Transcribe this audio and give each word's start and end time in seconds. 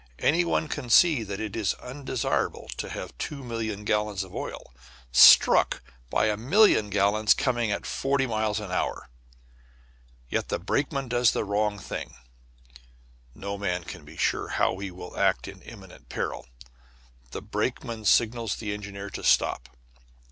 Any 0.17 0.43
one 0.43 0.67
can 0.67 0.89
see 0.89 1.21
that 1.21 1.39
it 1.39 1.55
is 1.55 1.75
undesirable 1.75 2.67
to 2.77 2.89
have 2.89 3.15
two 3.19 3.43
million 3.43 3.83
gallons 3.83 4.23
of 4.23 4.33
oil 4.33 4.73
struck 5.11 5.83
by 6.09 6.25
a 6.25 6.35
million 6.35 6.89
gallons 6.89 7.35
coming 7.35 7.69
at 7.69 7.85
forty 7.85 8.25
miles 8.25 8.59
an 8.59 8.71
hour. 8.71 9.11
Yet 10.27 10.47
the 10.49 10.57
brakeman 10.57 11.07
does 11.07 11.33
the 11.33 11.43
wrong 11.45 11.77
thing 11.77 12.15
(no 13.35 13.59
man 13.59 13.83
can 13.83 14.03
be 14.03 14.17
sure 14.17 14.47
how 14.47 14.79
he 14.79 14.89
will 14.89 15.15
act 15.15 15.47
in 15.47 15.61
imminent 15.61 16.09
peril); 16.09 16.47
the 17.29 17.43
brakeman 17.43 18.03
signals 18.03 18.55
the 18.55 18.73
engineer 18.73 19.11
to 19.11 19.23
stop. 19.23 19.69